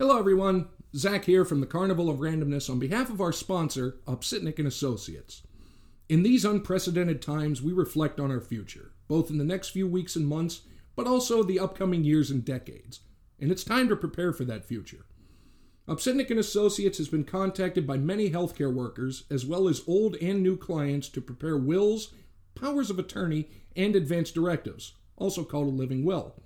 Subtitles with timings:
[0.00, 0.68] Hello, everyone.
[0.94, 5.42] Zach here from the Carnival of Randomness on behalf of our sponsor, Opsitnik and Associates.
[6.08, 10.14] In these unprecedented times, we reflect on our future, both in the next few weeks
[10.14, 10.60] and months,
[10.94, 13.00] but also the upcoming years and decades.
[13.40, 15.04] And it's time to prepare for that future.
[15.88, 20.44] Opsitnik and Associates has been contacted by many healthcare workers, as well as old and
[20.44, 22.14] new clients, to prepare wills,
[22.54, 26.36] powers of attorney, and advance directives, also called a living will.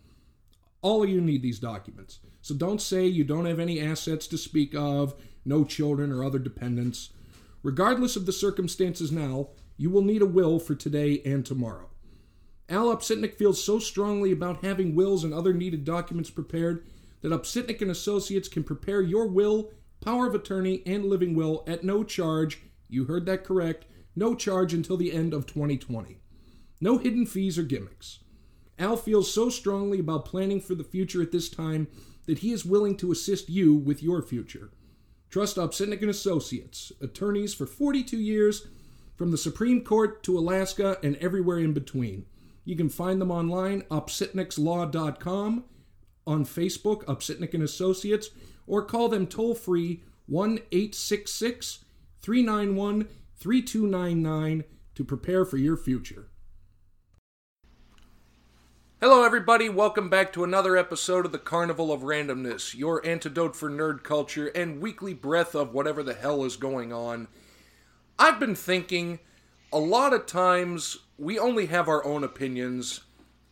[0.82, 2.18] All of you need these documents.
[2.42, 6.40] So don't say you don't have any assets to speak of, no children or other
[6.40, 7.10] dependents.
[7.62, 11.88] Regardless of the circumstances now, you will need a will for today and tomorrow.
[12.68, 16.84] Al Opsitnik feels so strongly about having wills and other needed documents prepared
[17.20, 19.70] that Opsitnik and Associates can prepare your will,
[20.00, 22.60] power of attorney, and living will at no charge.
[22.88, 23.86] You heard that correct.
[24.16, 26.18] No charge until the end of 2020.
[26.80, 28.18] No hidden fees or gimmicks.
[28.82, 31.86] Al feels so strongly about planning for the future at this time
[32.26, 34.72] that he is willing to assist you with your future.
[35.30, 38.66] Trust Opsitnik and Associates, attorneys for 42 years,
[39.14, 42.26] from the Supreme Court to Alaska and everywhere in between.
[42.64, 45.64] You can find them online, opsitnikslaw.com,
[46.26, 48.30] on Facebook, Opsitnik and Associates,
[48.66, 51.84] or call them toll free 1 866
[52.20, 54.64] 391 3299
[54.96, 56.31] to prepare for your future.
[59.02, 59.68] Hello, everybody.
[59.68, 64.46] Welcome back to another episode of the Carnival of Randomness, your antidote for nerd culture
[64.46, 67.26] and weekly breath of whatever the hell is going on.
[68.16, 69.18] I've been thinking
[69.72, 73.00] a lot of times we only have our own opinions,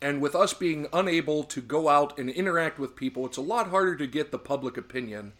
[0.01, 3.71] and with us being unable to go out and interact with people, it's a lot
[3.71, 5.33] harder to get the public opinion.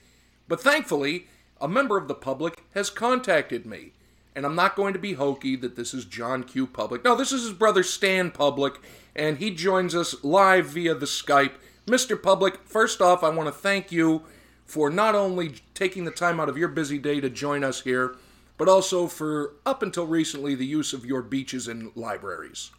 [0.46, 1.28] But thankfully,
[1.62, 3.94] a member of the public has contacted me.
[4.36, 6.68] And I'm not going to be hokey that this is John Q.
[6.68, 7.06] Public.
[7.06, 8.76] No, this is his brother Stan Public
[9.16, 11.54] and he joins us live via the Skype.
[11.86, 12.22] Mr.
[12.22, 14.24] Public, first off, I want to thank you
[14.66, 18.16] for not only taking the time out of your busy day to join us here,
[18.58, 22.72] but also for, up until recently, the use of your beaches and libraries.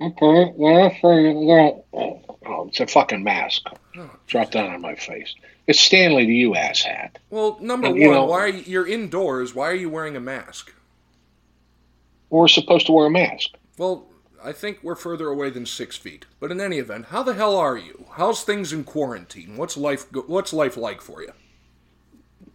[0.00, 1.70] Okay, yeah, for, yeah.
[1.92, 3.62] Oh, it's a fucking mask.
[3.96, 5.34] Oh, Drop down on my face.
[5.68, 7.16] It's Stanley the you asshat.
[7.30, 9.54] Well, number and, one, know, why are you, you're indoors?
[9.54, 10.72] Why are you wearing a mask?
[12.30, 13.50] We're supposed to wear a mask.
[13.78, 14.06] Well,
[14.44, 16.26] I think we're further away than six feet.
[16.40, 18.06] But in any event, how the hell are you?
[18.12, 19.56] How's things in quarantine?
[19.56, 20.06] What's life?
[20.12, 21.32] What's life like for you?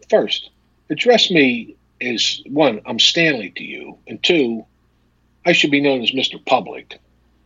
[0.09, 0.49] First,
[0.89, 2.81] address me as one.
[2.85, 4.65] I'm Stanley to you, and two,
[5.45, 6.99] I should be known as Mister Public.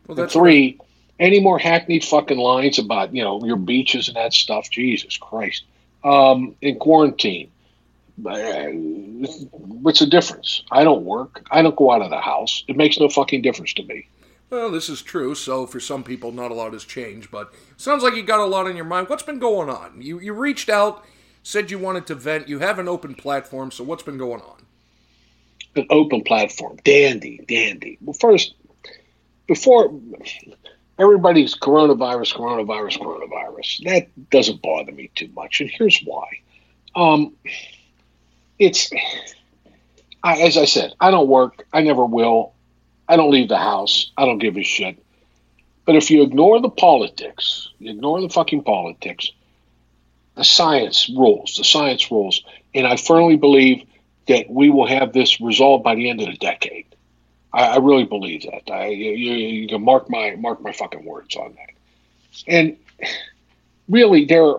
[0.06, 0.88] Well, and three, right.
[1.20, 4.70] any more hackneyed fucking lines about you know your beaches and that stuff?
[4.70, 5.64] Jesus Christ!
[6.04, 7.50] Um, in quarantine,
[8.26, 8.66] uh,
[9.52, 10.62] what's the difference?
[10.70, 11.46] I don't work.
[11.50, 12.64] I don't go out of the house.
[12.66, 14.08] It makes no fucking difference to me.
[14.52, 15.34] Well, this is true.
[15.34, 18.44] So for some people, not a lot has changed, but sounds like you got a
[18.44, 19.08] lot on your mind.
[19.08, 20.02] What's been going on?
[20.02, 21.06] You you reached out,
[21.42, 22.50] said you wanted to vent.
[22.50, 23.70] You have an open platform.
[23.70, 24.66] So what's been going on?
[25.74, 27.96] An open platform, dandy, dandy.
[28.02, 28.54] Well, first,
[29.46, 29.98] before
[30.98, 33.84] everybody's coronavirus, coronavirus, coronavirus.
[33.84, 36.26] That doesn't bother me too much, and here's why.
[36.94, 37.32] Um,
[38.58, 38.90] it's
[40.22, 41.66] I, as I said, I don't work.
[41.72, 42.52] I never will.
[43.08, 44.10] I don't leave the house.
[44.16, 44.98] I don't give a shit.
[45.84, 49.32] But if you ignore the politics, ignore the fucking politics,
[50.36, 51.56] the science rules.
[51.56, 52.42] The science rules.
[52.74, 53.84] And I firmly believe
[54.28, 56.86] that we will have this resolved by the end of the decade.
[57.52, 58.72] I, I really believe that.
[58.72, 61.70] I, you, you, can mark my mark my fucking words on that.
[62.46, 62.76] And
[63.88, 64.54] really, there,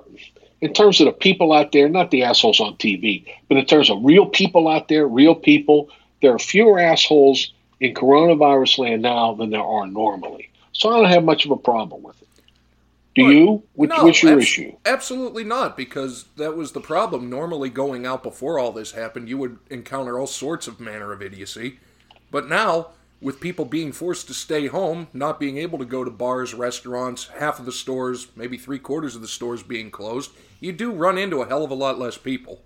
[0.62, 3.90] in terms of the people out there, not the assholes on TV, but in terms
[3.90, 5.90] of real people out there, real people,
[6.22, 7.52] there are fewer assholes
[7.84, 10.50] in coronavirus land now than there are normally.
[10.72, 12.28] So I don't have much of a problem with it.
[13.14, 13.64] Do you?
[13.74, 14.72] Which, no, what's your abs- issue?
[14.86, 17.30] Absolutely not, because that was the problem.
[17.30, 21.22] Normally, going out before all this happened, you would encounter all sorts of manner of
[21.22, 21.80] idiocy.
[22.32, 22.88] But now,
[23.22, 27.28] with people being forced to stay home, not being able to go to bars, restaurants,
[27.38, 31.18] half of the stores, maybe three quarters of the stores being closed, you do run
[31.18, 32.62] into a hell of a lot less people.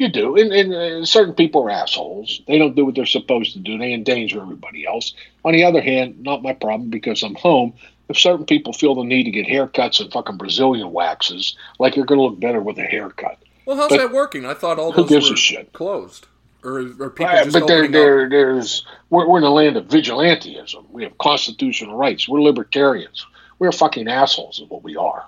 [0.00, 2.40] You do, and, and uh, certain people are assholes.
[2.46, 3.76] They don't do what they're supposed to do.
[3.76, 5.12] They endanger everybody else.
[5.44, 7.74] On the other hand, not my problem because I'm home.
[8.08, 12.06] If certain people feel the need to get haircuts and fucking Brazilian waxes, like you're
[12.06, 13.42] going to look better with a haircut.
[13.66, 14.46] Well, how's but that working?
[14.46, 15.70] I thought all those who gives were a shit?
[15.74, 16.26] closed.
[16.64, 20.88] Or, or people uh, but there, there, there's we're, we're in the land of vigilantism.
[20.90, 22.26] We have constitutional rights.
[22.26, 23.26] We're libertarians.
[23.58, 25.26] We're fucking assholes, is what we are.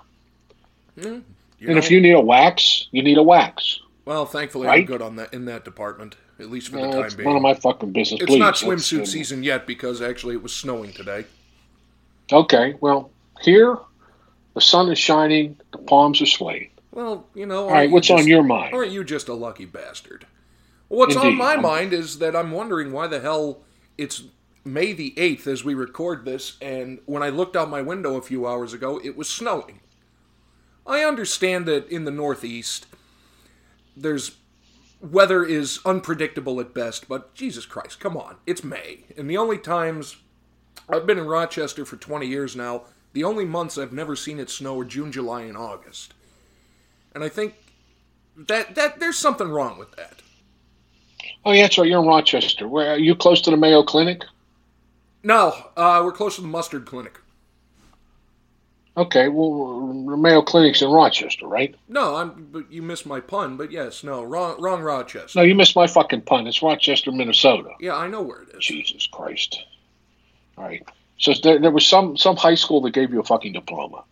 [0.97, 1.21] Mm,
[1.59, 1.77] and know.
[1.77, 3.79] if you need a wax, you need a wax.
[4.05, 4.79] Well, thankfully, right?
[4.79, 7.27] I'm good on that in that department, at least for the time it's being.
[7.27, 8.21] None of my fucking business.
[8.21, 11.25] It's Please, not swimsuit season yet because actually it was snowing today.
[12.31, 13.11] Okay, well,
[13.41, 13.77] here
[14.55, 15.57] The sun is shining.
[15.71, 16.69] The palms are swaying.
[16.91, 17.63] Well, you know.
[17.63, 18.73] All right, what's just, on your mind?
[18.75, 20.27] Aren't you just a lucky bastard?
[20.89, 23.63] What's Indeed, on my I'm- mind is that I'm wondering why the hell
[23.97, 24.23] it's
[24.65, 28.21] May the 8th as we record this, and when I looked out my window a
[28.21, 29.81] few hours ago, it was snowing.
[30.87, 32.85] I understand that in the Northeast,
[33.95, 34.37] there's
[35.01, 39.57] weather is unpredictable at best, but Jesus Christ, come on, it's May, and the only
[39.57, 40.17] times
[40.89, 44.49] I've been in Rochester for 20 years now, the only months I've never seen it
[44.49, 46.13] snow are June, July, and August,
[47.13, 47.55] and I think
[48.35, 50.21] that that there's something wrong with that.
[51.45, 51.87] Oh, yeah, that's right.
[51.87, 52.67] You're in Rochester.
[52.67, 54.23] Where are you close to the Mayo Clinic?
[55.23, 57.19] No, uh, we're close to the mustard clinic.
[58.95, 59.77] Okay, well,
[60.17, 61.73] Mayo Clinic's in Rochester, right?
[61.87, 62.47] No, I'm.
[62.51, 63.57] But you missed my pun.
[63.57, 65.39] But yes, no, wrong, wrong Rochester.
[65.39, 66.45] No, you missed my fucking pun.
[66.45, 67.71] It's Rochester, Minnesota.
[67.79, 68.63] Yeah, I know where it is.
[68.63, 69.63] Jesus Christ.
[70.57, 70.87] All right.
[71.17, 74.03] So there, there was some some high school that gave you a fucking diploma.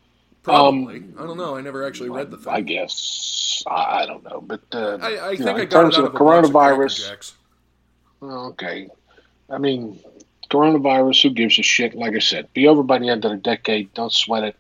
[0.42, 1.04] Probably.
[1.20, 1.56] I don't know.
[1.56, 2.48] I never actually read the thing.
[2.48, 5.70] Um, I guess I, I don't know, but uh, I, I think know, I in
[5.70, 7.34] got terms of of the a box of coronavirus.
[8.24, 8.90] Okay,
[9.48, 10.00] I mean,
[10.50, 11.22] coronavirus.
[11.22, 11.94] Who gives a shit?
[11.94, 13.94] Like I said, be over by the end of the decade.
[13.94, 14.56] Don't sweat it.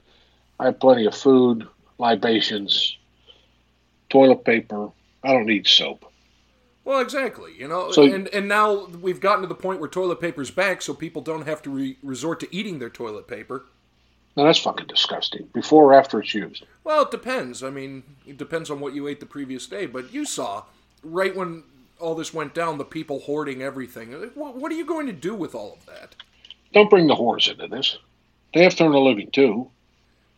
[0.61, 1.67] I have plenty of food,
[1.97, 2.95] libations,
[4.11, 4.89] toilet paper.
[5.23, 6.05] I don't need soap.
[6.85, 7.53] Well, exactly.
[7.57, 10.83] You know, So- and and now we've gotten to the point where toilet paper's back,
[10.83, 13.65] so people don't have to re- resort to eating their toilet paper.
[14.37, 15.49] Now that's fucking disgusting.
[15.51, 16.63] Before or after it's used.
[16.83, 17.63] Well, it depends.
[17.63, 19.87] I mean, it depends on what you ate the previous day.
[19.87, 20.63] But you saw,
[21.03, 21.63] right when
[21.99, 24.11] all this went down, the people hoarding everything.
[24.35, 26.15] What, what are you going to do with all of that?
[26.71, 27.97] Don't bring the whores into this.
[28.53, 29.69] They have to earn a living too.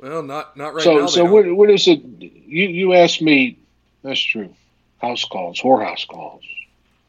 [0.03, 1.07] Well, not not right so, now.
[1.07, 2.01] so what, what is it?
[2.19, 3.57] You you asked me.
[4.03, 4.53] That's true.
[4.97, 6.43] House calls, whorehouse calls.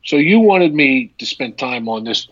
[0.05, 2.29] So you wanted me to spend time on this,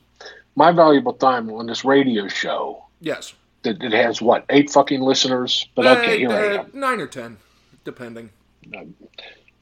[0.55, 3.35] my valuable time on this radio show yes.
[3.65, 5.67] that, that has what eight fucking listeners.
[5.75, 6.71] But okay, Uh, here I uh, am.
[6.75, 7.39] Nine or ten,
[7.85, 8.31] depending.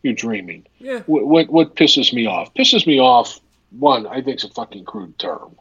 [0.02, 0.66] You're dreaming.
[0.80, 1.00] Yeah.
[1.06, 2.52] What, what what pisses me off?
[2.52, 3.40] Pisses me off.
[3.70, 5.56] One, I think it's a fucking crude term.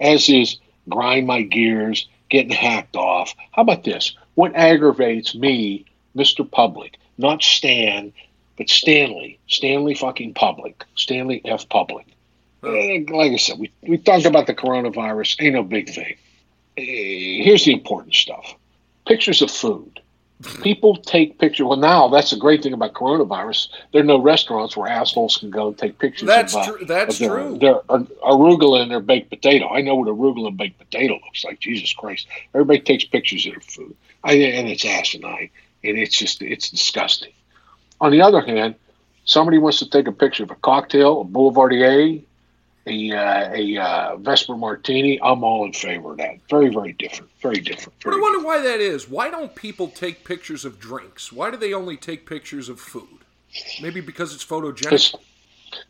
[0.00, 3.34] As is grind my gears, getting hacked off.
[3.52, 4.16] How about this?
[4.40, 5.84] What aggravates me,
[6.16, 6.50] Mr.
[6.50, 8.10] Public, not Stan,
[8.56, 11.68] but Stanley, Stanley fucking Public, Stanley F.
[11.68, 12.06] Public.
[12.64, 15.42] Eh, Like I said, we, we talked about the coronavirus.
[15.42, 16.14] Ain't no big thing.
[16.78, 18.54] Eh, Here's the important stuff
[19.06, 20.00] pictures of food.
[20.62, 21.66] People take pictures.
[21.66, 23.68] Well, now that's the great thing about coronavirus.
[23.92, 26.26] There are no restaurants where assholes can go and take pictures.
[26.26, 26.86] That's of, uh, true.
[26.86, 27.58] That's their, true.
[27.58, 29.68] Their ar- arugula and their baked potato.
[29.68, 31.60] I know what arugula and baked potato looks like.
[31.60, 32.26] Jesus Christ!
[32.54, 33.94] Everybody takes pictures of their food,
[34.24, 35.50] and it's asinine,
[35.84, 37.32] and it's just it's disgusting.
[38.00, 38.74] On the other hand,
[39.24, 42.22] somebody wants to take a picture of a cocktail, a Boulevardier,
[42.86, 45.20] a uh, a uh, Vesper Martini.
[45.22, 46.36] I'm all in favor of that.
[46.48, 47.30] Very very different.
[47.40, 47.94] Very different.
[48.02, 49.08] But I Very wonder why that is.
[49.08, 51.32] Why don't people take pictures of drinks?
[51.32, 53.08] Why do they only take pictures of food?
[53.82, 55.14] Maybe because it's photogenic.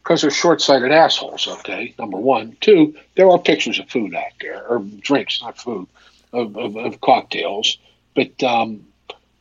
[0.02, 1.46] because they're short-sighted assholes.
[1.46, 2.56] Okay, number one.
[2.60, 5.86] Two, there are pictures of food out there, or drinks, not food,
[6.32, 7.78] of, of, of cocktails.
[8.14, 8.84] But um,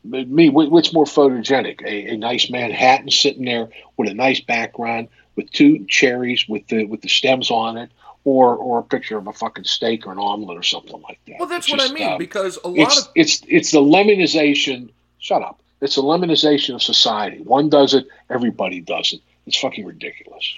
[0.03, 1.81] me, wh- what's more photogenic?
[1.83, 6.85] A, a nice Manhattan sitting there with a nice background, with two cherries with the
[6.85, 7.91] with the stems on it,
[8.23, 11.37] or or a picture of a fucking steak or an omelet or something like that.
[11.39, 12.13] Well, that's It's what I mean.
[12.13, 14.91] um, because a lot it's of it's it's the lemonization.
[15.19, 15.59] Shut up.
[15.81, 17.41] It's the lemonization of society.
[17.41, 19.21] One does it, everybody does it.
[19.45, 20.53] It's fucking ridiculous.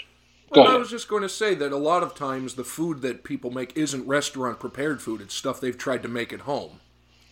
[0.49, 3.23] Well, I was just going to say that a lot of times the food that
[3.23, 5.21] people make isn't restaurant prepared food.
[5.21, 6.81] It's stuff they've tried to make at home.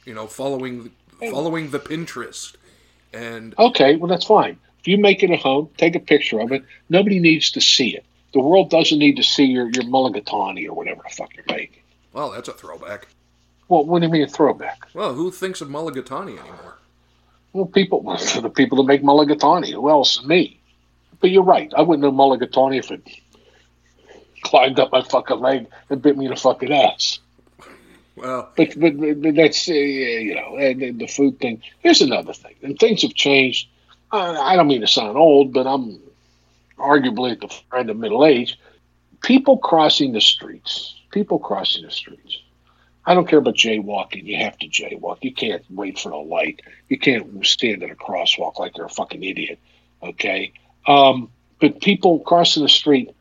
[0.10, 0.90] You know, following
[1.20, 2.56] following the Pinterest,
[3.14, 4.58] and Okay, well that's fine.
[4.80, 6.64] If you make it at home, take a picture of it.
[6.90, 8.04] Nobody needs to see it.
[8.34, 11.84] The world doesn't need to see your your mulligatawny or whatever the fuck you're making.
[12.12, 13.08] well, that's a throwback.
[13.68, 14.80] Well, what do you mean a throwback?
[14.96, 16.80] Well, who thinks of mulligatawny anymore?
[17.54, 20.26] Well, people, well, for the people that make mulligatawny, who else?
[20.26, 20.60] Me.
[21.20, 21.72] But you're right.
[21.78, 23.08] I wouldn't know mulligatawny if it
[24.42, 27.20] climbed up my fucking leg and bit me in the fucking ass.
[28.22, 31.62] Well, But but, but, that's uh, you know and, and the food thing.
[31.80, 33.70] Here's another thing, and things have changed.
[34.12, 36.00] I don't mean to sound old, but I'm
[36.78, 38.60] arguably at the end of middle age.
[39.22, 40.96] People crossing the streets.
[41.12, 42.42] People crossing the streets.
[43.06, 44.26] I don't care about jaywalking.
[44.26, 45.18] You have to jaywalk.
[45.22, 46.62] You can't wait for the light.
[46.90, 49.60] You can't stand at a crosswalk like you're a fucking idiot.
[50.02, 50.54] Okay.
[50.88, 53.12] Um, but people crossing the street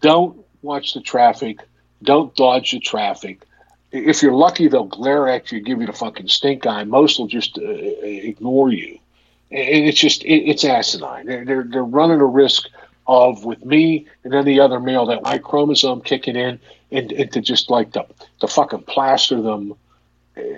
[0.00, 1.60] don't watch the traffic.
[2.02, 3.42] Don't dodge the traffic
[3.90, 6.84] if you're lucky, they'll glare at you, give you the fucking stink eye.
[6.84, 8.98] Most will just uh, ignore you,
[9.50, 11.26] and it's just it, it's asinine.
[11.26, 12.68] They're, they're they're running a risk
[13.06, 17.40] of with me and any other male that Y chromosome kicking in, and, and to
[17.40, 18.06] just like to
[18.40, 19.74] to fucking plaster them.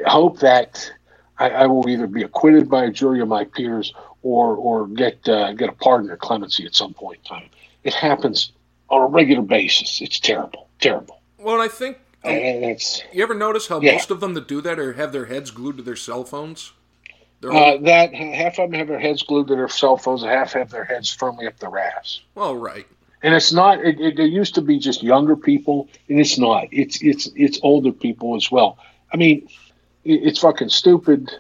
[0.06, 0.90] Hope that
[1.38, 5.28] I, I will either be acquitted by a jury of my peers or or get
[5.28, 7.48] uh, get a pardon or clemency at some point in time.
[7.84, 8.52] It happens
[8.88, 10.00] on a regular basis.
[10.00, 11.20] It's terrible, terrible.
[11.38, 13.92] Well, I think it's you ever notice how Yeah.
[13.92, 16.72] most of them that do that are have their heads glued to their cell phones.
[17.42, 20.52] Uh, that half of them have their heads glued to their cell phones, and half
[20.52, 22.20] have their heads firmly up their ass.
[22.34, 22.86] well, right.
[23.22, 23.84] And it's not.
[23.84, 26.68] It, it, there used to be just younger people, and it's not.
[26.70, 28.78] It's it's it's older people as well.
[29.12, 29.46] I mean,
[30.04, 31.30] it, it's fucking stupid.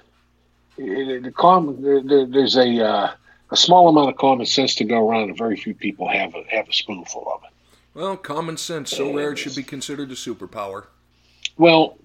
[0.76, 3.10] It, the com, there, there- there's a uh,
[3.50, 6.42] a small amount of common sense to go around, and very few people have a,
[6.48, 7.50] have a spoonful of it.
[7.94, 10.86] Well, common sense so rare it should be considered a superpower.
[11.56, 11.98] Well,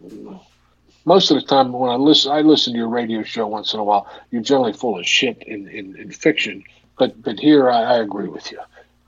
[1.06, 3.80] most of the time when I listen, I listen to your radio show once in
[3.80, 4.10] a while.
[4.32, 6.64] You're generally full of shit in, in, in fiction,
[6.98, 8.60] but but here I, I agree with you.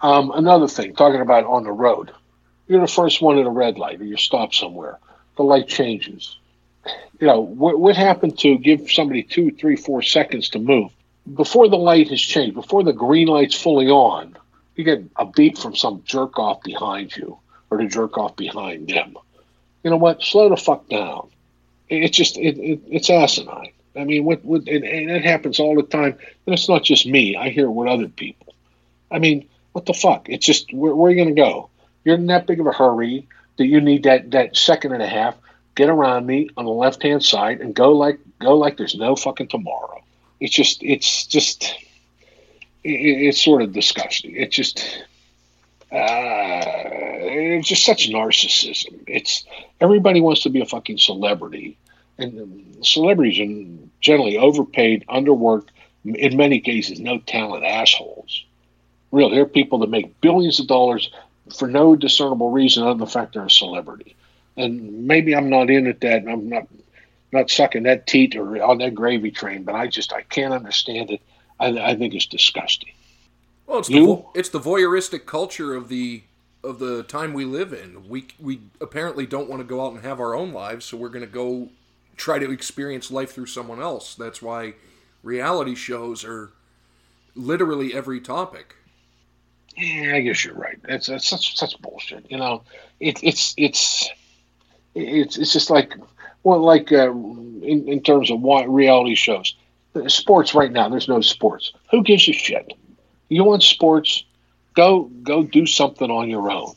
[0.02, 2.12] Um, another thing, talking about on the road,
[2.68, 5.00] you're the first one at a red light, or you stop somewhere.
[5.38, 6.38] The light changes.
[7.20, 10.92] You know what, what happened to give somebody two, three, four seconds to move
[11.36, 14.38] before the light has changed, before the green light's fully on.
[14.78, 17.38] You get a beep from some jerk off behind you,
[17.70, 19.18] or the jerk off behind them
[19.88, 20.22] you know what?
[20.22, 21.30] Slow the fuck down.
[21.88, 23.72] It's just it, it, it's asinine.
[23.96, 26.18] I mean, what, what and, and it happens all the time.
[26.46, 27.38] And it's not just me.
[27.38, 28.54] I hear it with other people.
[29.10, 30.28] I mean, what the fuck?
[30.28, 31.70] It's just where, where are you going to go?
[32.04, 35.08] You're in that big of a hurry that you need that that second and a
[35.08, 35.38] half.
[35.76, 39.16] Get around me on the left hand side and go like go like there's no
[39.16, 40.04] fucking tomorrow.
[40.42, 41.76] It's just it's just
[42.88, 44.36] it, it's sort of disgusting.
[44.36, 44.80] It's just
[45.92, 49.04] uh, it's just such narcissism.
[49.08, 49.46] It's
[49.80, 51.78] everybody wants to be a fucking celebrity,
[52.18, 55.70] and celebrities are generally overpaid, underworked,
[56.04, 58.46] in many cases, no talent assholes.
[59.12, 61.10] Real, they're people that make billions of dollars
[61.58, 64.16] for no discernible reason other than the fact they're a celebrity.
[64.58, 66.24] And maybe I'm not in at that.
[66.24, 66.68] and I'm not
[67.32, 71.12] not sucking that teat or on that gravy train, but I just I can't understand
[71.12, 71.22] it.
[71.60, 72.92] I, I think it's disgusting.
[73.66, 76.24] Well, it's the vo- it's the voyeuristic culture of the
[76.64, 78.08] of the time we live in.
[78.08, 81.10] We we apparently don't want to go out and have our own lives, so we're
[81.10, 81.70] going to go
[82.16, 84.16] try to experience life through someone else.
[84.16, 84.74] That's why
[85.24, 86.52] reality shows are
[87.36, 88.76] literally every topic.
[89.76, 90.80] Yeah, I guess you're right.
[90.84, 92.30] That's, that's such such bullshit.
[92.32, 92.64] You know,
[93.00, 94.10] it, it's it's
[94.96, 95.94] it's it's just like
[96.44, 99.56] well, like uh, in in terms of reality shows,
[100.08, 100.90] sports right now.
[100.90, 101.74] There's no sports.
[101.92, 102.74] Who gives a shit?
[103.30, 104.24] You want sports?
[104.76, 106.74] Go go do something on your own.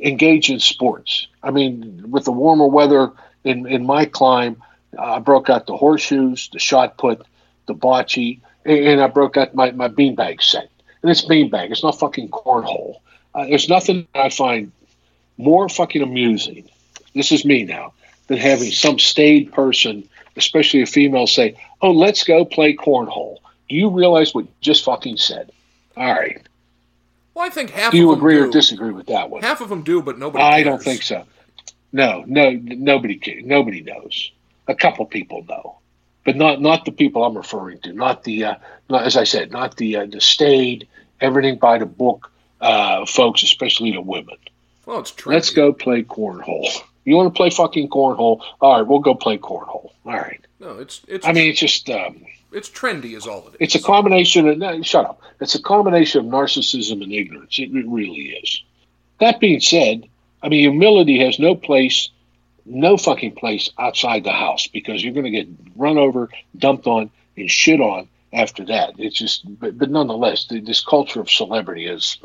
[0.00, 1.26] Engage in sports.
[1.42, 3.12] I mean, with the warmer weather
[3.44, 4.62] in in my climb,
[4.98, 7.24] I broke out the horseshoes, the shot put,
[7.66, 10.70] the bocce, and and I broke out my my beanbag set
[11.02, 11.70] and it's beanbag.
[11.70, 12.96] It's not fucking cornhole.
[13.34, 14.72] Uh, there's nothing I find
[15.36, 16.68] more fucking amusing.
[17.14, 17.92] This is me now
[18.26, 23.76] than having some staid person, especially a female, say, "Oh, let's go play cornhole." Do
[23.76, 25.50] you realize what you just fucking said?
[25.96, 26.40] All right.
[27.34, 28.48] Well, I think half Do you of them agree do.
[28.48, 29.42] or disagree with that one?
[29.42, 30.42] Half of them do, but nobody.
[30.42, 31.24] I don't think so.
[31.92, 34.32] No, no, nobody ca- nobody knows.
[34.66, 35.78] A couple people know,
[36.24, 37.92] but not not the people I'm referring to.
[37.92, 38.54] Not the uh,
[38.90, 40.86] not, as I said, not the uh, the staid,
[41.20, 42.30] everything by the book
[42.60, 44.36] uh, folks, especially the women.
[44.84, 45.34] Well, it's trendy.
[45.34, 46.68] Let's go play cornhole.
[47.08, 48.42] You want to play fucking cornhole?
[48.60, 49.92] All right, we'll go play cornhole.
[50.04, 50.44] All right.
[50.60, 51.26] No, it's it's.
[51.26, 53.56] I mean, it's just um, it's trendy, is all it is.
[53.60, 55.20] it's a combination of no, shut up.
[55.40, 57.58] It's a combination of narcissism and ignorance.
[57.58, 58.62] It, it really is.
[59.20, 60.08] That being said,
[60.42, 62.08] I mean, humility has no place,
[62.64, 67.10] no fucking place outside the house because you're going to get run over, dumped on,
[67.36, 68.94] and shit on after that.
[68.98, 72.18] It's just, but, but nonetheless, th- this culture of celebrity is,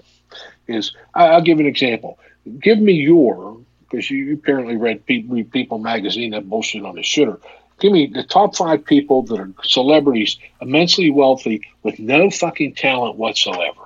[0.68, 0.94] is.
[1.14, 2.20] I, I'll give an example.
[2.60, 3.58] Give me your,
[3.94, 7.40] because you, apparently read Pe- People magazine that bullshit on the shitter.
[7.80, 13.18] Give me the top five people that are celebrities, immensely wealthy, with no fucking talent
[13.18, 13.82] whatsoever.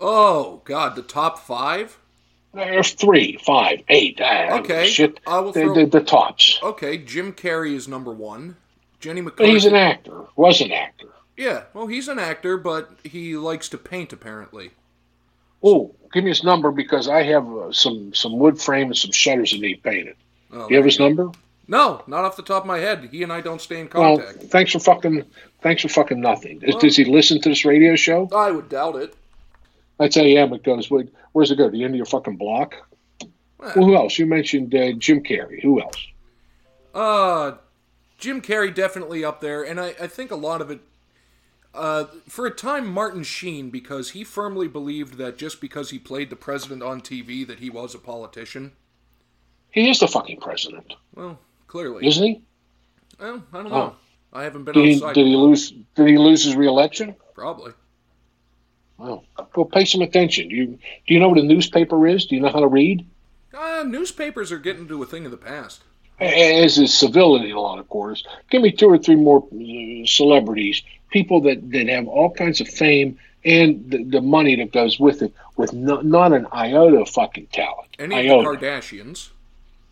[0.00, 1.98] oh God, the top five.
[2.54, 4.18] There's three, five, eight.
[4.22, 5.20] Ah, Okay, shit.
[5.26, 6.58] I will The, throw- the, the tops.
[6.62, 8.56] Okay, Jim Carrey is number one.
[9.00, 9.52] Jenny McCarthy.
[9.52, 10.24] he's an actor.
[10.36, 11.08] Was an actor.
[11.36, 14.70] Yeah, well, he's an actor, but he likes to paint apparently.
[15.62, 19.12] Oh, give me his number because I have uh, some some wood frame and some
[19.12, 20.16] shutters that need painted.
[20.50, 21.30] Oh, Do you have his number?
[21.68, 23.08] No, not off the top of my head.
[23.10, 24.44] He and I don't stay in Well, contact.
[24.44, 25.24] thanks for fucking
[25.60, 26.58] thanks for fucking nothing.
[26.60, 28.28] Does- Well- Does he listen to this radio show?
[28.34, 29.14] I would doubt it.
[30.00, 30.90] I'd say yeah, but it goes.
[31.32, 31.68] Where's it go?
[31.68, 32.74] The end of your fucking block?
[33.58, 34.18] Well, Well, who else?
[34.18, 35.60] You mentioned uh, Jim Carrey.
[35.62, 35.96] Who else?
[36.94, 37.52] Uh,
[38.18, 40.80] Jim Carrey definitely up there, and I, I think a lot of it.
[41.76, 46.30] Uh, for a time, Martin Sheen, because he firmly believed that just because he played
[46.30, 48.72] the president on TV, that he was a politician.
[49.70, 52.06] He is the fucking president, Well, clearly.
[52.06, 52.42] isn't he?
[53.20, 53.76] Well, I don't Oh.
[53.76, 53.96] know.
[54.32, 55.72] I haven't been Did he, did he lose?
[55.94, 57.14] Did he lose his reelection?
[57.34, 57.72] Probably.
[58.98, 60.50] Well, go pay some attention.
[60.50, 60.66] You
[61.06, 62.26] do you know what a newspaper is?
[62.26, 63.06] Do you know how to read?
[63.54, 65.82] Uh, newspapers are getting to a thing of the past.
[66.18, 68.24] As is civility a lot of quarters.
[68.50, 72.68] Give me two or three more uh, celebrities, people that, that have all kinds of
[72.68, 77.08] fame and the, the money that goes with it, with no, not an iota of
[77.10, 77.88] fucking talent.
[77.98, 79.30] Any of the Kardashians.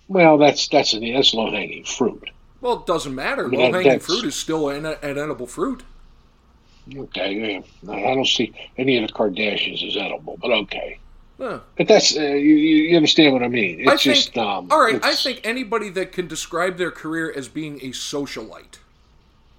[0.09, 2.31] Well, that's that's an that's low hanging fruit.
[2.61, 3.49] Well, it doesn't matter.
[3.49, 5.83] Low hanging fruit is still an, an edible fruit.
[6.95, 7.93] Okay, yeah.
[7.93, 10.99] I don't see any of the Kardashians as edible, but okay.
[11.39, 11.61] Huh.
[11.77, 13.81] But that's uh, you, you understand what I mean.
[13.81, 17.33] It's I think, just um, all right, I think anybody that can describe their career
[17.35, 18.79] as being a socialite.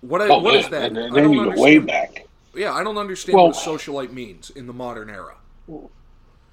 [0.01, 0.83] What, I, Oh, what man, is that?
[0.83, 2.27] And, and I don't you go way back.
[2.53, 5.35] Yeah, I don't understand Well- what socialite means in the modern era.
[5.67, 5.91] Well,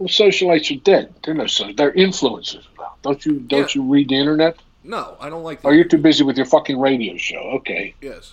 [0.02, 1.14] socialites are dead.
[1.23, 2.95] They're no so they're influencers now.
[3.02, 4.57] Don't you don't you read the internet?
[4.83, 7.38] No, I don't like the Or you're too busy with your fucking radio show?
[7.59, 7.95] Okay.
[8.00, 8.33] Yes.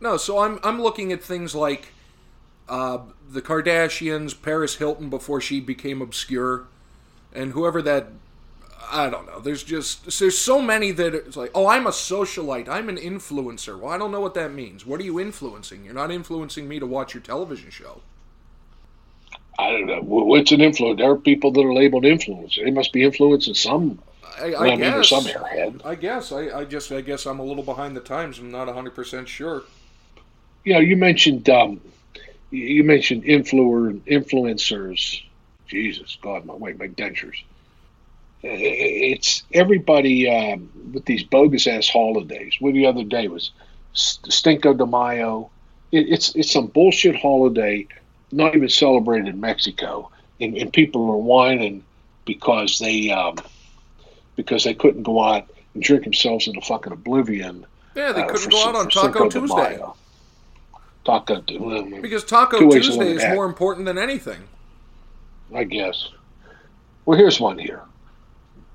[0.00, 1.88] No, so I'm I'm looking at things like
[2.68, 6.66] uh, the Kardashians, Paris Hilton before she became obscure,
[7.32, 8.08] and whoever that
[8.90, 9.40] I don't know.
[9.40, 13.78] There's just there's so many that it's like, oh, I'm a socialite, I'm an influencer.
[13.78, 14.86] Well, I don't know what that means.
[14.86, 15.84] What are you influencing?
[15.84, 18.02] You're not influencing me to watch your television show.
[19.58, 20.00] I don't know.
[20.00, 20.98] Wh- What's an influence?
[20.98, 22.64] There are people that are labeled influencers.
[22.64, 24.00] They must be influencing some
[24.40, 25.08] I, I or guess.
[25.08, 25.82] some airhead.
[25.84, 26.32] I guess.
[26.32, 28.38] I, I just I guess I'm a little behind the times.
[28.38, 29.64] I'm not 100 percent sure.
[30.64, 31.80] You know, you mentioned um,
[32.50, 35.22] you- mentioned influer influencers.
[35.66, 37.42] Jesus God, my wait, my dentures.
[38.42, 42.54] It's everybody um, with these bogus ass holidays.
[42.60, 43.50] What the other day was
[43.94, 45.50] S- Cinco de Mayo.
[45.92, 47.86] It, it's it's some bullshit holiday,
[48.32, 50.10] not even celebrated in Mexico,
[50.40, 51.84] and, and people are whining
[52.26, 53.36] because they um,
[54.36, 57.66] because they couldn't go out and drink themselves into fucking oblivion.
[57.94, 59.96] Yeah, they uh, couldn't for go out on Taco Tuesday Mayo.
[61.04, 62.00] Taco Tuesday.
[62.00, 64.44] because Taco Tuesday is more important than anything.
[65.54, 66.10] I guess.
[67.04, 67.82] Well, here's one here.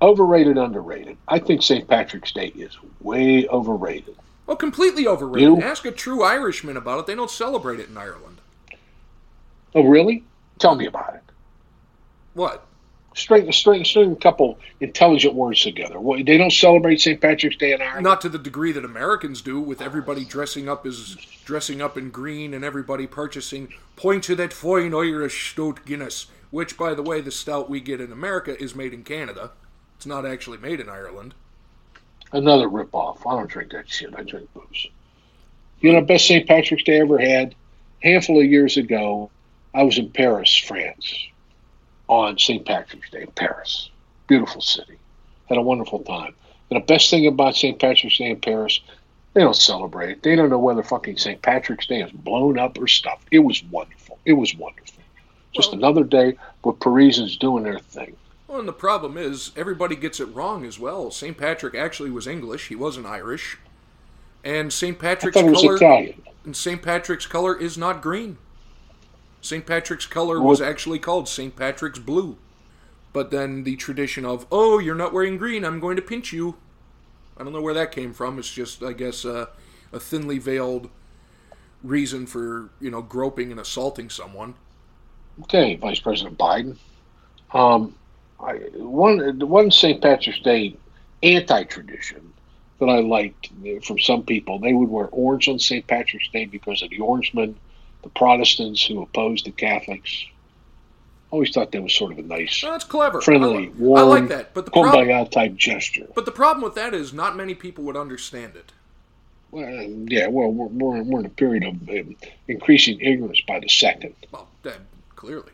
[0.00, 1.16] Overrated, underrated.
[1.28, 1.86] I think St.
[1.86, 4.16] Patrick's Day is way overrated.
[4.46, 5.42] Well, completely overrated.
[5.42, 5.62] You?
[5.62, 7.06] Ask a true Irishman about it.
[7.06, 8.40] They don't celebrate it in Ireland.
[9.74, 10.24] Oh, really?
[10.58, 11.22] Tell me about it.
[12.34, 12.66] What?
[13.20, 16.00] String, string, string a couple intelligent words together.
[16.00, 17.20] What, they don't celebrate St.
[17.20, 18.04] Patrick's Day in Ireland.
[18.04, 22.10] Not to the degree that Americans do, with everybody dressing up as dressing up in
[22.10, 27.20] green and everybody purchasing point to that fine Irish stout Guinness, which, by the way,
[27.20, 29.50] the stout we get in America is made in Canada.
[29.96, 31.34] It's not actually made in Ireland.
[32.32, 33.18] Another ripoff.
[33.26, 34.14] I don't drink that shit.
[34.16, 34.86] I drink booze.
[35.80, 36.46] You know, best St.
[36.48, 37.54] Patrick's Day I ever had.
[38.02, 39.30] handful of years ago,
[39.74, 41.26] I was in Paris, France,
[42.10, 42.66] on St.
[42.66, 43.88] Patrick's Day in Paris.
[44.26, 44.98] Beautiful city.
[45.48, 46.34] Had a wonderful time.
[46.68, 47.78] And the best thing about St.
[47.78, 48.80] Patrick's Day in Paris,
[49.32, 50.22] they don't celebrate it.
[50.24, 51.40] They don't know whether fucking St.
[51.40, 53.28] Patrick's Day is blown up or stuffed.
[53.30, 54.18] It was wonderful.
[54.24, 55.02] It was wonderful.
[55.52, 58.16] Just Well- another day with Parisians doing their thing.
[58.48, 61.12] Well, and the problem is everybody gets it wrong as well.
[61.12, 61.38] St.
[61.38, 63.56] Patrick actually was English; he wasn't Irish.
[64.42, 64.98] And St.
[64.98, 66.08] Patrick's thought it was color
[66.44, 66.82] and St.
[66.82, 68.38] Patrick's color is not green.
[69.40, 69.66] St.
[69.66, 71.54] Patrick's color was actually called St.
[71.56, 72.36] Patrick's blue.
[73.12, 76.56] But then the tradition of, oh, you're not wearing green, I'm going to pinch you.
[77.36, 78.38] I don't know where that came from.
[78.38, 79.46] It's just, I guess, uh,
[79.92, 80.90] a thinly veiled
[81.82, 84.54] reason for, you know, groping and assaulting someone.
[85.42, 86.76] Okay, Vice President Biden.
[87.52, 87.94] Um,
[88.38, 90.00] I, one the one St.
[90.00, 90.76] Patrick's Day
[91.22, 92.32] anti-tradition
[92.78, 93.50] that I liked
[93.84, 94.58] from some people.
[94.58, 95.86] They would wear orange on St.
[95.86, 97.54] Patrick's Day because of the Orangemen,
[98.02, 100.26] the Protestants who opposed the Catholics.
[101.32, 103.20] I always thought that was sort of a nice, that's clever.
[103.20, 104.52] friendly, I, warm, I like that.
[104.52, 106.08] But the problem, type gesture.
[106.14, 108.72] but the problem with that is not many people would understand it.
[109.52, 109.68] Well,
[110.06, 112.16] yeah, well, we're, we're, we're in a period of um,
[112.48, 114.14] increasing ignorance by the second.
[114.32, 114.78] Well, that,
[115.14, 115.52] clearly.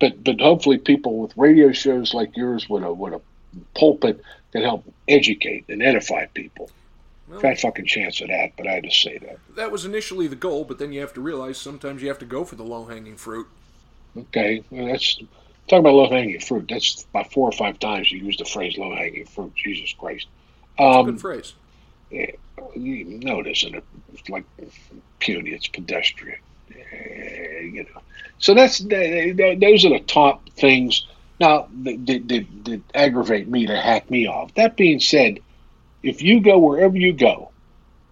[0.00, 3.20] but but hopefully people with radio shows like yours with a with a
[3.74, 6.70] pulpit can help educate and edify people.
[7.28, 9.38] Well, Fat fucking chance of that, but I had to say that.
[9.56, 12.26] that was initially the goal, but then you have to realize sometimes you have to
[12.26, 13.46] go for the low hanging fruit.
[14.16, 15.16] Okay, well, that's
[15.68, 16.66] talk about low hanging fruit.
[16.68, 19.52] That's about four or five times you use the phrase low hanging fruit.
[19.56, 20.26] Jesus Christ.
[20.78, 21.54] Um, good phrase.
[22.10, 23.82] you- no, it isn't.
[24.12, 24.44] It's like
[25.18, 25.50] puny.
[25.50, 26.38] It's pedestrian.
[26.70, 28.00] Eh, You know.
[28.38, 31.06] So that's th- th- those are the top things.
[31.40, 34.54] Now that, that, that, that aggravate me to hack me off.
[34.54, 35.40] That being said,
[36.04, 37.50] if you go wherever you go,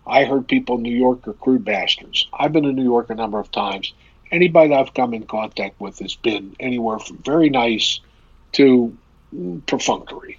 [0.07, 2.27] I heard people in New York are crude bastards.
[2.33, 3.93] I've been in New York a number of times.
[4.31, 8.01] Anybody I've come in contact with has been anywhere from very nice
[8.53, 8.97] to
[9.67, 10.39] perfunctory,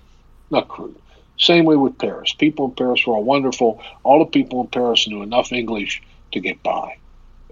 [0.50, 1.00] not crude.
[1.38, 2.34] Same way with Paris.
[2.34, 3.82] People in Paris were all wonderful.
[4.04, 6.98] All the people in Paris knew enough English to get by.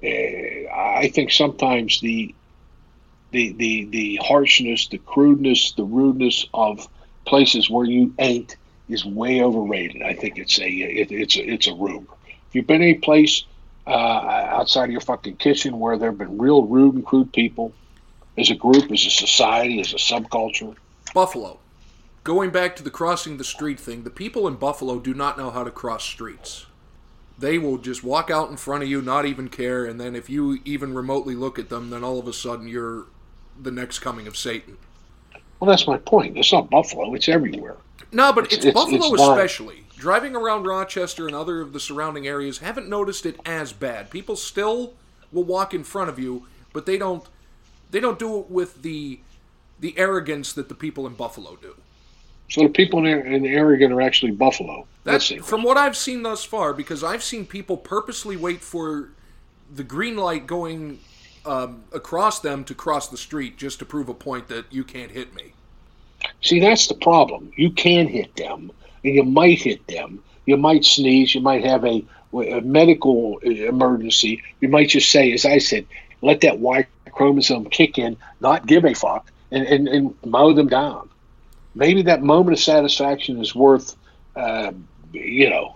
[0.03, 2.33] Uh, I think sometimes the
[3.31, 6.87] the the the harshness, the crudeness, the rudeness of
[7.25, 8.55] places where you ain't
[8.91, 10.01] is way overrated.
[10.03, 12.07] I think it's a it, it's a, it's a rumor.
[12.27, 13.43] If you've been any place
[13.87, 17.73] uh, outside of your fucking kitchen where there have been real rude and crude people,
[18.37, 20.75] as a group, as a society, as a subculture,
[21.13, 21.59] Buffalo.
[22.23, 25.49] Going back to the crossing the street thing, the people in Buffalo do not know
[25.49, 26.67] how to cross streets.
[27.37, 30.29] They will just walk out in front of you, not even care, and then if
[30.29, 33.07] you even remotely look at them, then all of a sudden you're
[33.59, 34.77] the next coming of Satan.
[35.59, 36.37] Well, that's my point.
[36.37, 37.77] It's not Buffalo; it's everywhere.
[38.11, 39.85] No, but it's, It's- it's- Buffalo it's especially.
[39.97, 44.09] Driving around Rochester and other of the surrounding areas, haven't noticed it as bad.
[44.09, 44.93] People still
[45.31, 47.23] will walk in front of you, but they don't.
[47.91, 49.19] They don't do it with the
[49.79, 51.75] the arrogance that the people in Buffalo do.
[52.49, 54.85] So the people in, in Oregon are actually Buffalo.
[55.03, 59.09] That's from what I've seen thus far, because I've seen people purposely wait for
[59.73, 60.99] the green light going
[61.45, 65.11] um, across them to cross the street just to prove a point that you can't
[65.11, 65.53] hit me.
[66.41, 67.51] See, that's the problem.
[67.55, 68.71] You can hit them,
[69.03, 70.23] and you might hit them.
[70.45, 71.35] You might sneeze.
[71.35, 72.03] You might have a,
[72.33, 74.41] a medical emergency.
[74.59, 75.85] You might just say, as I said,
[76.21, 80.67] let that Y chromosome kick in, not give a fuck, and, and, and mow them
[80.67, 81.09] down.
[81.75, 83.95] Maybe that moment of satisfaction is worth,
[84.35, 84.71] uh,
[85.13, 85.75] you know,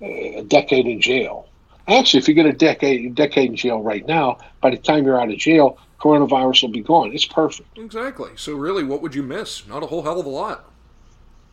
[0.00, 1.47] a decade in jail.
[1.88, 5.04] Actually, if you get a decade a decade in jail right now, by the time
[5.04, 7.12] you're out of jail, coronavirus will be gone.
[7.12, 7.78] It's perfect.
[7.78, 8.30] Exactly.
[8.36, 9.66] So really, what would you miss?
[9.66, 10.64] Not a whole hell of a lot.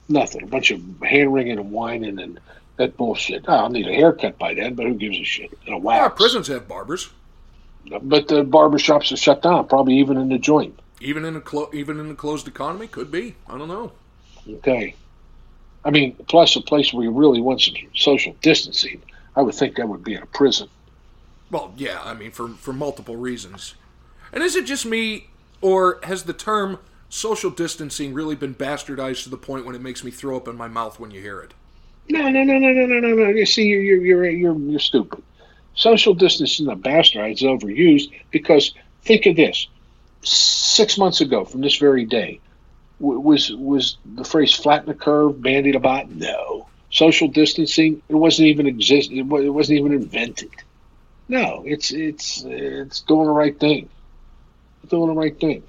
[0.10, 0.44] Nothing.
[0.44, 2.40] A bunch of hand wringing and whining and
[2.78, 3.46] that bullshit.
[3.48, 5.58] Oh, I'll need a haircut by then, but who gives a shit?
[5.66, 7.10] And a Yeah, prisons have barbers,
[8.02, 10.78] But the barber shops are shut down, probably even in the joint.
[11.02, 12.88] even in a clo- even in a closed economy.
[12.88, 13.36] Could be.
[13.50, 13.94] I don't know.
[14.50, 14.96] Okay.
[15.86, 19.02] I mean, plus a place where you really want some social distancing,
[19.36, 20.70] I would think that would be in a prison.
[21.52, 22.02] Well, yeah.
[22.04, 23.76] I mean, for for multiple reasons.
[24.34, 25.28] And is it just me,
[25.62, 30.04] or has the term social distancing really been bastardized to the point when it makes
[30.04, 31.54] me throw up in my mouth when you hear it?
[32.10, 33.30] No, no, no, no, no, no, no, no.
[33.30, 35.24] You see, you're you're you're you're, you're stupid.
[35.76, 39.68] Social distancing is overused because think of this:
[40.22, 42.40] six months ago, from this very day,
[43.00, 46.10] was was the phrase "flatten the curve" bandied about?
[46.10, 46.68] No.
[46.92, 49.12] Social distancing it wasn't even exist.
[49.12, 50.52] It wasn't even invented.
[51.28, 53.90] No, it's it's it's doing the right thing.
[54.84, 55.64] It's doing the right thing.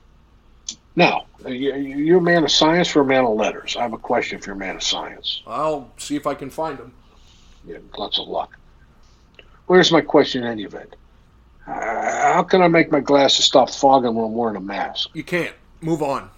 [0.95, 3.77] Now, you- you're a man of science or a man of letters?
[3.77, 5.43] I have a question for your man of science.
[5.47, 6.93] I'll see if I can find them.
[7.67, 8.57] Yeah, lots of luck.
[9.67, 10.95] Where's my question in any event?
[11.67, 11.73] Uh,
[12.35, 15.11] how can I make my glasses stop fogging when I'm wearing a mask?
[15.15, 15.55] You can't.
[15.81, 16.31] Move on.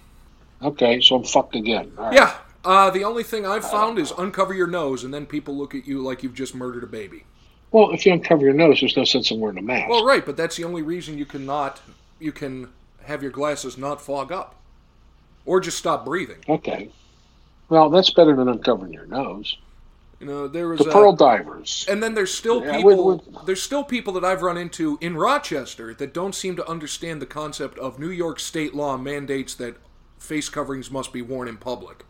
[0.61, 1.91] Okay, so I'm fucked again.
[1.95, 2.13] Right.
[2.13, 2.33] Yeah.
[2.69, 5.87] Uh, the only thing I've found is uncover your nose, and then people look at
[5.87, 7.23] you like you've just murdered a baby.
[7.71, 9.89] Well, if you uncover your nose, there's no sense in wearing a mask.
[9.89, 11.81] Well, right, but that's the only reason you can not,
[12.19, 12.69] you can
[13.05, 14.53] have your glasses not fog up,
[15.47, 16.37] or just stop breathing.
[16.47, 16.91] Okay.
[17.69, 19.57] Well, that's better than uncovering your nose.
[20.19, 21.87] You know, there was The a- pearl divers.
[21.89, 23.03] and then there's still Yeah, people.
[23.03, 26.69] with- with- There's still people that I've run into in Rochester that don't seem to
[26.69, 29.77] understand the concept of New York state law mandates that
[30.19, 32.05] face coverings must be worn in public.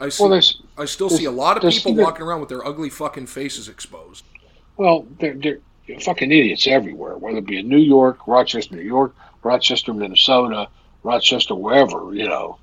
[0.00, 0.24] I see.
[0.24, 0.40] Well,
[0.78, 4.24] I still see a lot of people walking around with their ugly fucking faces exposed.
[4.76, 5.60] well, they're, they're
[6.00, 7.16] fucking idiots everywhere.
[7.16, 10.68] Whether it be in New York, Rochester, New York, Rochester, Minnesota,
[11.02, 12.58] Rochester, wherever you know,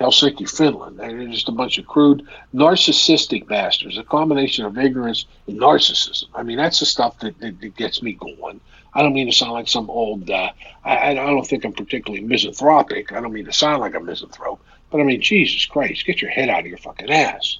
[0.00, 0.98] Helsinki, Finland.
[0.98, 3.96] They're just a bunch of crude, narcissistic bastards.
[3.96, 6.24] A combination of ignorance and narcissism.
[6.34, 8.60] I mean, that's the stuff that, that, that gets me going.
[8.94, 10.30] I don't mean to sound like some old.
[10.30, 10.50] Uh,
[10.84, 13.12] I, I don't think I'm particularly misanthropic.
[13.12, 14.60] I don't mean to sound like a misanthrope.
[14.90, 17.58] But I mean, Jesus Christ, get your head out of your fucking ass.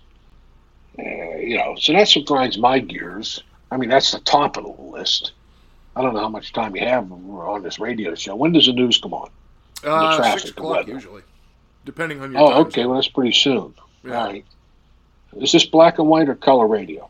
[0.99, 1.03] Uh,
[1.39, 3.43] you know, so that's what grinds my gears.
[3.71, 5.33] I mean, that's the top of the list.
[5.97, 8.37] I don't know how much time you have on this radio show.
[8.37, 9.31] When does the news come on?
[9.83, 11.23] Uh, traffic, six o'clock usually,
[11.85, 12.83] depending on your Oh, okay.
[12.83, 12.91] zone.
[12.91, 13.75] Well, that's pretty soon.
[14.05, 14.19] Yeah.
[14.19, 14.45] All right.
[15.37, 17.09] Is this black and white or color radio?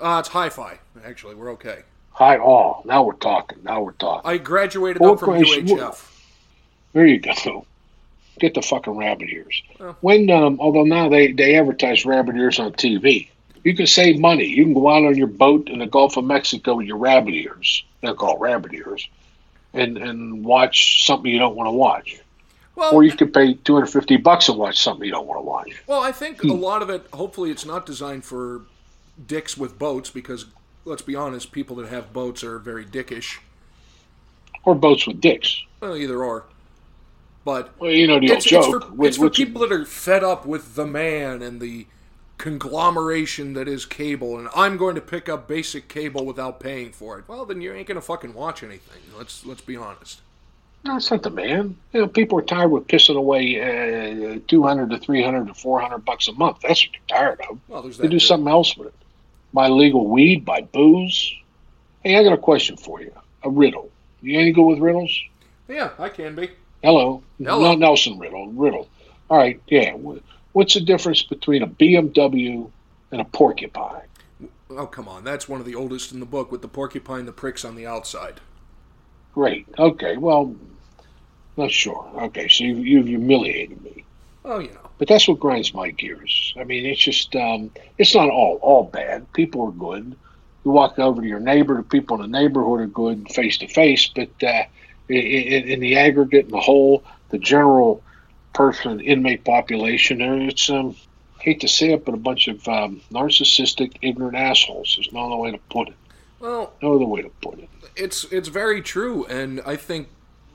[0.00, 0.78] Uh, it's hi-fi.
[1.04, 1.82] Actually, we're okay.
[2.12, 3.58] Hi, oh, now we're talking.
[3.62, 4.28] Now we're talking.
[4.30, 6.10] I graduated up from UHF.
[6.92, 7.66] There you go.
[8.38, 9.62] Get the fucking rabbit ears.
[9.80, 9.96] Oh.
[10.00, 13.28] When, um, although now they, they advertise rabbit ears on TV,
[13.64, 14.44] you can save money.
[14.44, 17.34] You can go out on your boat in the Gulf of Mexico with your rabbit
[17.34, 17.82] ears.
[18.02, 19.08] They're called rabbit ears.
[19.72, 22.20] And, and watch something you don't want to watch.
[22.76, 25.82] Well, Or you could pay 250 bucks and watch something you don't want to watch.
[25.86, 26.50] Well, I think Hmm.
[26.50, 28.62] a lot of it, hopefully, it's not designed for
[29.26, 30.44] dicks with boats because,
[30.84, 33.38] let's be honest, people that have boats are very dickish.
[34.64, 35.62] Or boats with dicks.
[35.80, 36.44] Well, either or.
[37.46, 40.46] But Well, you know the it's, it's for, it's for people that are fed up
[40.46, 41.86] with the man and the
[42.38, 47.20] conglomeration that is cable, and I'm going to pick up basic cable without paying for
[47.20, 47.28] it.
[47.28, 49.00] Well, then you ain't gonna fucking watch anything.
[49.16, 50.22] Let's let's be honest.
[50.84, 51.76] No, it's not the man.
[51.92, 55.54] You know, people are tired with pissing away uh, two hundred to three hundred to
[55.54, 56.58] four hundred bucks a month.
[56.62, 57.60] That's what they're tired of.
[57.68, 58.26] Well, there's They do too.
[58.26, 58.94] something else with it.
[59.54, 61.32] Buy legal weed, buy booze.
[62.02, 63.12] Hey, I got a question for you.
[63.44, 63.88] A riddle.
[64.20, 65.16] You any good with riddles?
[65.68, 66.50] Yeah, I can be.
[66.82, 67.22] Hello.
[67.38, 67.60] Hello.
[67.60, 68.48] Not Nelson Riddle.
[68.52, 68.88] Riddle.
[69.30, 69.60] All right.
[69.66, 69.96] Yeah.
[70.52, 72.70] What's the difference between a BMW
[73.10, 74.02] and a porcupine?
[74.70, 77.32] Oh come on, that's one of the oldest in the book with the porcupine, the
[77.32, 78.40] pricks on the outside.
[79.32, 79.66] Great.
[79.78, 80.16] Okay.
[80.16, 80.54] Well,
[81.56, 82.10] not sure.
[82.22, 82.48] Okay.
[82.48, 84.04] So you've, you've humiliated me.
[84.44, 84.90] Oh, you know.
[84.98, 86.54] But that's what grinds my gears.
[86.58, 89.30] I mean, it's just um, it's not all all bad.
[89.34, 90.16] People are good.
[90.64, 91.76] You walk over to your neighbor.
[91.76, 94.06] The people in the neighborhood are good face to face.
[94.08, 94.62] But uh,
[95.08, 98.02] in, in, the aggregate, in the whole, the general
[98.54, 100.96] person inmate population, uh, it's um,
[101.40, 104.94] hate to say it, but a bunch of um, narcissistic, ignorant assholes.
[104.96, 105.94] There's no other way to put it.
[106.40, 107.68] Well, No other way to put it.
[107.96, 110.08] it's it's very true, and I think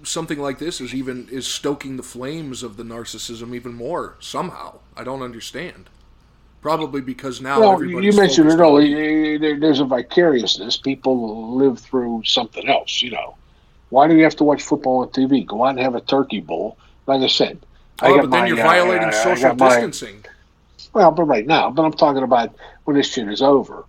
[0.04, 4.80] something like this is even is stoking the flames of the narcissism even more somehow.
[4.96, 5.90] I don't understand.
[6.62, 9.58] Probably because now Well, you mentioned it earlier.
[9.60, 10.78] There's a vicariousness.
[10.78, 13.02] People live through something else.
[13.02, 13.36] You know,
[13.92, 15.46] why do you have to watch football on TV?
[15.46, 16.78] Go out and have a turkey bowl.
[17.06, 17.60] Like I said,
[18.02, 20.26] I Oh, got but then you're uh, violating I social got my- distancing.
[20.94, 23.86] well, but right now, but I'm talking about when this shit is over.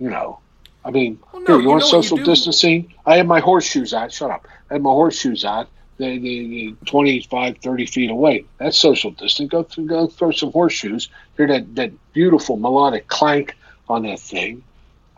[0.00, 0.40] You know,
[0.84, 2.92] I mean, Well, no, here, you you want what you social distancing?
[3.06, 4.10] I have my horseshoes out.
[4.12, 4.48] Shut up.
[4.70, 5.68] I have my horseshoes out.
[5.98, 8.44] They, they, they 25, 30 feet away.
[8.58, 9.48] That's social distance.
[9.50, 11.08] Go through, go throw some horseshoes.
[11.36, 13.54] Hear that, that beautiful melodic clank
[13.88, 14.64] on that thing.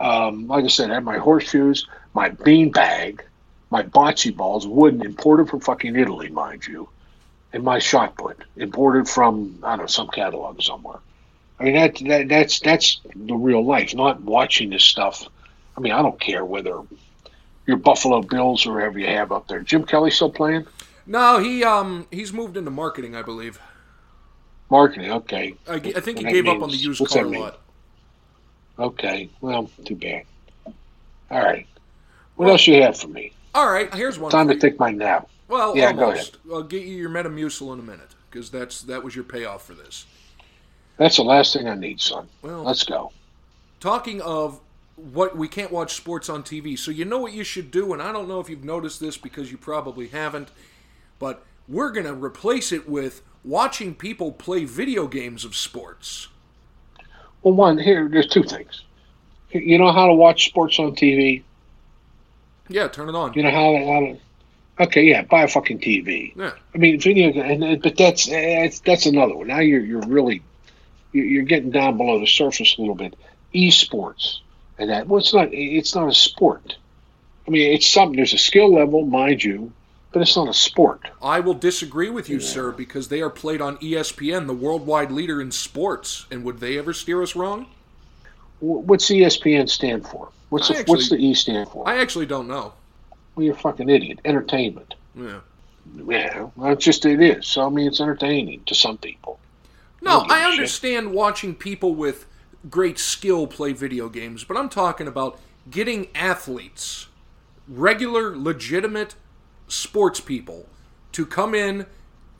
[0.00, 3.24] Um, like I said, I have my horseshoes, my bean bag,
[3.74, 6.88] my bocce balls, wooden, imported from fucking Italy, mind you,
[7.52, 11.00] and my shot put, imported from I don't know some catalog somewhere.
[11.58, 15.26] I mean that, that that's that's the real life, not watching this stuff.
[15.76, 16.82] I mean, I don't care whether
[17.66, 19.58] your Buffalo Bills or whoever you have up there.
[19.58, 20.66] Jim Kelly still playing?
[21.04, 23.58] No, he um he's moved into marketing, I believe.
[24.70, 25.56] Marketing, okay.
[25.66, 26.84] I think he gave up on the means.
[26.84, 27.58] used car lot.
[28.78, 29.30] Okay.
[29.40, 30.26] Well, too bad.
[31.28, 31.66] All right.
[32.36, 33.32] What Well- else you have for me?
[33.54, 34.30] All right, here's one.
[34.30, 35.28] Time to take my nap.
[35.48, 36.38] Well, Yeah, go almost.
[36.52, 39.74] I'll get you your Metamucil in a minute because that's that was your payoff for
[39.74, 40.06] this.
[40.96, 42.28] That's the last thing I need, son.
[42.42, 43.12] Well, Let's go.
[43.80, 44.60] talking of
[44.96, 46.78] what we can't watch sports on TV.
[46.78, 49.16] So you know what you should do, and I don't know if you've noticed this
[49.16, 50.50] because you probably haven't,
[51.18, 56.28] but we're gonna replace it with watching people play video games of sports.
[57.42, 58.08] Well, one here.
[58.08, 58.84] There's two things.
[59.50, 61.42] You know how to watch sports on TV.
[62.68, 63.34] Yeah, turn it on.
[63.34, 64.16] You know how.
[64.78, 65.22] How okay, yeah.
[65.22, 66.34] Buy a fucking TV.
[66.36, 66.52] Yeah.
[66.74, 69.48] I mean, video, and, but that's that's, another one.
[69.48, 70.42] Now you're you're really
[71.12, 73.14] you're getting down below the surface a little bit.
[73.54, 74.38] Esports
[74.78, 75.06] and that.
[75.06, 76.76] Well, it's not it's not a sport.
[77.46, 78.16] I mean, it's something.
[78.16, 79.70] There's a skill level, mind you,
[80.12, 81.02] but it's not a sport.
[81.22, 85.42] I will disagree with you, sir, because they are played on ESPN, the worldwide leader
[85.42, 86.24] in sports.
[86.30, 87.66] And would they ever steer us wrong?
[88.64, 90.28] Wh- What's ESPN stand for?
[90.50, 91.88] What's the, what's the E stand for?
[91.88, 92.72] I actually don't know.
[93.34, 94.20] well, you're a fucking idiot.
[94.24, 94.94] Entertainment.
[95.14, 95.40] Yeah.
[96.08, 97.46] Yeah, well, it's just it is.
[97.46, 99.38] So I mean, it's entertaining to some people.
[100.00, 100.50] No, Don't give a I shit.
[100.60, 102.26] understand watching people with
[102.70, 105.38] great skill play video games, but I'm talking about
[105.70, 107.08] getting athletes,
[107.68, 109.14] regular, legitimate
[109.68, 110.66] sports people,
[111.12, 111.86] to come in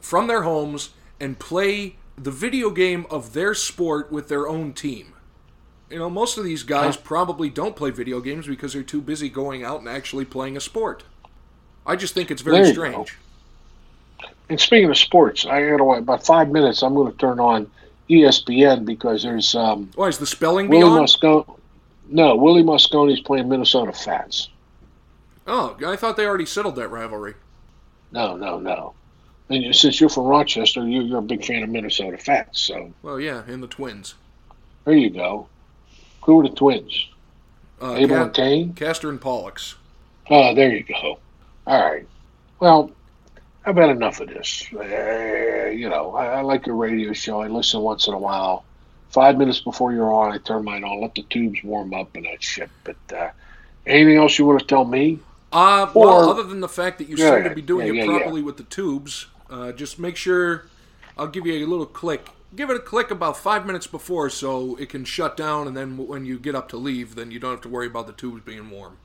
[0.01, 5.14] from their homes and play the video game of their sport with their own team.
[5.95, 9.29] You know, most of these guys probably don't play video games because they're too busy
[9.29, 11.05] going out and actually playing a sport.
[11.87, 13.17] I just think it's very strange.
[14.49, 16.83] And speaking of sports, I got wait about five minutes.
[16.83, 17.71] I'm going to turn on
[18.11, 21.07] ESPN because there's um, Why is the spelling Willie beyond?
[21.07, 21.59] Mosconi.
[22.09, 24.49] No, Willie Mosconi's playing Minnesota Fats.
[25.47, 27.35] Oh, I thought they already settled that rivalry.
[28.11, 28.95] No, no, no.
[29.49, 32.59] And you- since you're from Rochester, you- you're a big fan of Minnesota Fats.
[32.63, 34.17] So Well, yeah, and the Twins.
[34.85, 35.47] there you go.
[36.25, 37.09] Who were the twins?
[37.81, 38.73] Uh, Abel and Cain?
[38.75, 39.75] Castor and Pollux.
[40.31, 41.19] Oh, there you go.
[41.67, 42.07] All right.
[42.61, 42.91] Well,
[43.67, 44.67] I've had enough of this.
[44.75, 47.41] Uh, you know, I, I like your radio show.
[47.43, 48.65] I listen once in a while.
[49.11, 52.25] Five minutes before you're on, I turn mine on, let the tubes warm up and
[52.25, 52.71] that shit.
[52.83, 53.31] But uh,
[53.87, 55.21] anything else you want to tell me?
[55.53, 58.07] Uh, well, other than the fact that you Yeah, seem to be doing yeah, it
[58.07, 58.19] yeah.
[58.19, 60.67] properly with the tubes, uh, just make sure.
[61.17, 62.29] I'll give you a little click.
[62.55, 65.97] Give it a click about five minutes before so it can shut down, and then
[65.97, 68.43] when you get up to leave, then you don't have to worry about the tubes
[68.45, 68.97] being warm.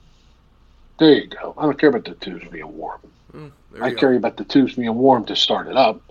[0.99, 1.53] There you go.
[1.57, 2.99] I don't care about the tubes being warm.
[3.31, 3.95] Hmm, there I go.
[3.95, 6.01] care about the tubes being warm to start it up.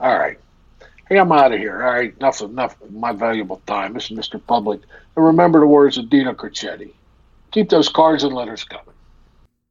[0.00, 0.38] All right.
[1.08, 1.82] Hey, I'm out of here.
[1.82, 3.92] All right, enough enough of my valuable time.
[3.92, 4.40] This is Mr.
[4.44, 4.80] Public.
[5.16, 6.92] And remember the words of Dino Crocetti.
[7.50, 8.94] Keep those cards and letters coming.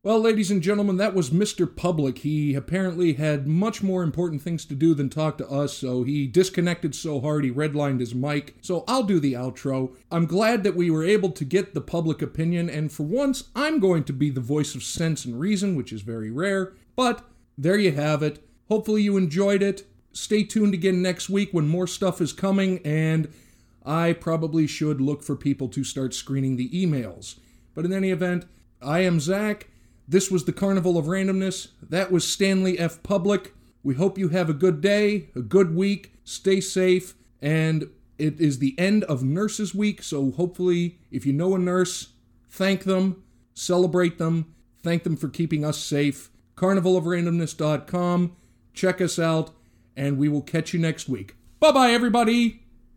[0.05, 1.65] Well, ladies and gentlemen, that was Mr.
[1.73, 2.17] Public.
[2.17, 6.27] He apparently had much more important things to do than talk to us, so he
[6.27, 8.53] disconnected so hard he redlined his mic.
[8.59, 9.95] So I'll do the outro.
[10.11, 13.79] I'm glad that we were able to get the public opinion, and for once, I'm
[13.79, 16.73] going to be the voice of sense and reason, which is very rare.
[16.97, 17.25] But
[17.57, 18.45] there you have it.
[18.67, 19.87] Hopefully, you enjoyed it.
[20.11, 23.33] Stay tuned again next week when more stuff is coming, and
[23.85, 27.39] I probably should look for people to start screening the emails.
[27.73, 28.47] But in any event,
[28.81, 29.69] I am Zach.
[30.07, 31.69] This was the Carnival of Randomness.
[31.81, 33.01] That was Stanley F.
[33.03, 33.53] Public.
[33.83, 38.59] We hope you have a good day, a good week, stay safe, and it is
[38.59, 42.13] the end of Nurses Week, so hopefully, if you know a nurse,
[42.49, 46.29] thank them, celebrate them, thank them for keeping us safe.
[46.55, 48.35] CarnivalofRandomness.com.
[48.73, 49.51] Check us out
[49.95, 51.35] and we will catch you next week.
[51.59, 52.62] Bye bye, everybody.